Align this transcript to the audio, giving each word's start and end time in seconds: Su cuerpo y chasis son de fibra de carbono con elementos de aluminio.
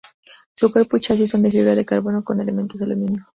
Su 0.55 0.71
cuerpo 0.73 0.97
y 0.97 0.99
chasis 0.99 1.29
son 1.29 1.43
de 1.43 1.51
fibra 1.51 1.75
de 1.75 1.85
carbono 1.85 2.23
con 2.23 2.41
elementos 2.41 2.79
de 2.79 2.85
aluminio. 2.85 3.27